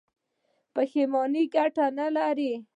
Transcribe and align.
پښیماني 0.73 1.43
ګټه 1.55 1.85
نلري. 1.97 2.51